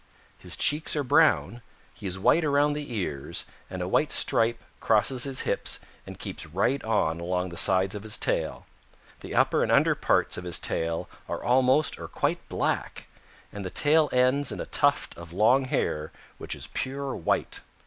[0.39, 1.61] His cheeks are brown,
[1.93, 6.47] he is white around the ears, and a white stripe crosses his hips and keeps
[6.47, 8.65] right on along the sides of his tail.
[9.19, 13.05] The upper and under parts of his tail are almost or quite black,
[13.53, 17.59] and the tail ends in a tuft of long hair which is pure white.